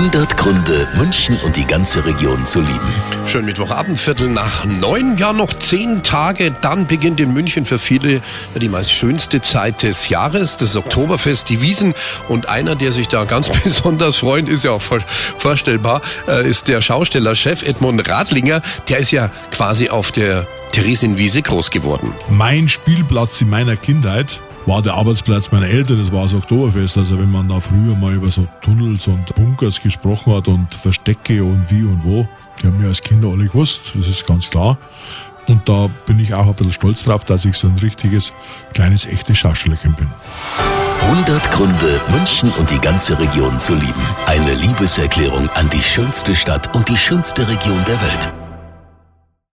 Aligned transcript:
100 0.00 0.34
Gründe, 0.38 0.88
München 0.96 1.38
und 1.44 1.56
die 1.56 1.66
ganze 1.66 2.06
Region 2.06 2.46
zu 2.46 2.60
lieben. 2.60 2.94
Schön 3.26 3.44
Mittwochabend, 3.44 4.00
Viertel 4.00 4.30
nach 4.30 4.64
neun, 4.64 5.18
ja 5.18 5.34
noch 5.34 5.52
zehn 5.52 6.02
Tage, 6.02 6.56
dann 6.62 6.86
beginnt 6.86 7.20
in 7.20 7.34
München 7.34 7.66
für 7.66 7.78
viele 7.78 8.22
die 8.54 8.70
meist 8.70 8.92
schönste 8.92 9.42
Zeit 9.42 9.82
des 9.82 10.08
Jahres, 10.08 10.56
das 10.56 10.74
Oktoberfest, 10.74 11.50
die 11.50 11.60
Wiesen 11.60 11.92
und 12.30 12.48
einer, 12.48 12.76
der 12.76 12.92
sich 12.92 13.08
da 13.08 13.24
ganz 13.24 13.50
besonders 13.62 14.16
freut, 14.16 14.48
ist 14.48 14.64
ja 14.64 14.70
auch 14.70 14.82
vorstellbar, 15.36 16.00
äh, 16.26 16.48
ist 16.48 16.68
der 16.68 16.80
Schaustellerchef 16.80 17.62
Edmund 17.62 18.08
Radlinger, 18.08 18.62
der 18.88 19.00
ist 19.00 19.10
ja 19.10 19.30
quasi 19.50 19.90
auf 19.90 20.12
der 20.12 20.46
Theresienwiese 20.72 21.42
groß 21.42 21.70
geworden. 21.70 22.14
Mein 22.30 22.70
Spielplatz 22.70 23.42
in 23.42 23.50
meiner 23.50 23.76
Kindheit 23.76 24.40
war 24.70 24.82
der 24.82 24.94
Arbeitsplatz 24.94 25.50
meiner 25.50 25.66
Eltern, 25.66 25.98
das 25.98 26.12
war 26.12 26.22
das 26.22 26.32
Oktoberfest. 26.32 26.96
Also 26.96 27.18
wenn 27.18 27.28
man 27.28 27.48
da 27.48 27.58
früher 27.58 27.96
mal 27.96 28.14
über 28.14 28.30
so 28.30 28.46
Tunnels 28.62 29.08
und 29.08 29.34
Bunkers 29.34 29.80
gesprochen 29.80 30.32
hat 30.32 30.46
und 30.46 30.72
Verstecke 30.72 31.42
und 31.42 31.66
wie 31.70 31.82
und 31.82 32.04
wo, 32.04 32.28
die 32.62 32.68
haben 32.68 32.80
wir 32.80 32.86
als 32.86 33.02
Kinder 33.02 33.30
alle 33.30 33.46
gewusst, 33.46 33.92
das 33.96 34.06
ist 34.06 34.24
ganz 34.24 34.48
klar. 34.48 34.78
Und 35.48 35.68
da 35.68 35.90
bin 36.06 36.20
ich 36.20 36.34
auch 36.34 36.46
ein 36.46 36.54
bisschen 36.54 36.72
stolz 36.72 37.02
drauf, 37.02 37.24
dass 37.24 37.44
ich 37.44 37.56
so 37.56 37.66
ein 37.66 37.76
richtiges, 37.80 38.32
kleines, 38.72 39.06
echtes 39.06 39.38
Schaustellerchen 39.38 39.92
bin. 39.94 40.08
100 41.02 41.50
Gründe, 41.50 42.00
München 42.12 42.52
und 42.52 42.70
die 42.70 42.78
ganze 42.78 43.18
Region 43.18 43.58
zu 43.58 43.74
lieben. 43.74 44.06
Eine 44.26 44.54
Liebeserklärung 44.54 45.50
an 45.50 45.68
die 45.70 45.82
schönste 45.82 46.36
Stadt 46.36 46.72
und 46.76 46.88
die 46.88 46.96
schönste 46.96 47.48
Region 47.48 47.84
der 47.88 48.00
Welt. 48.00 48.39